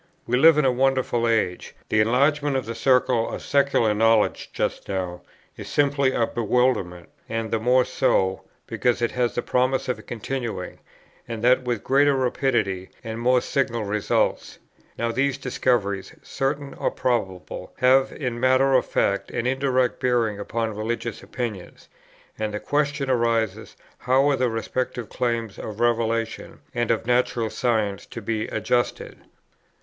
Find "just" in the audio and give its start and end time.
4.51-4.89